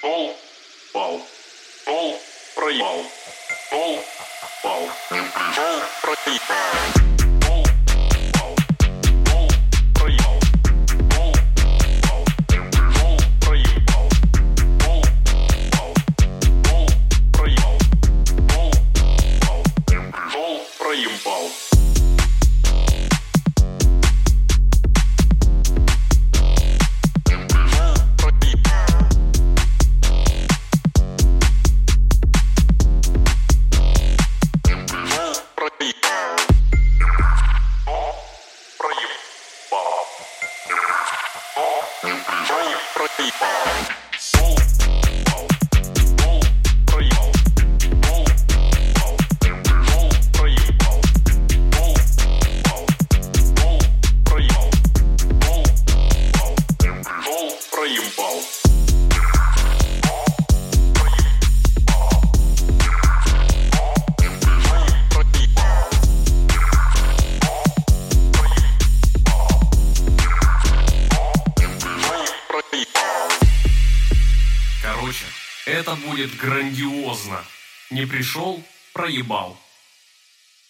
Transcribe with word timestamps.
Пол, 0.00 0.36
пал. 0.92 1.20
Пол, 1.84 2.20
проебал. 2.54 3.04
Пол, 3.70 4.04
пал. 4.62 4.88
Пол, 5.08 5.82
проебал. 6.02 6.97
proibida. 42.94 43.97
Короче, 74.90 75.26
это 75.66 75.96
будет 75.96 76.34
грандиозно. 76.36 77.44
Не 77.90 78.06
пришел, 78.06 78.64
проебал. 78.94 79.60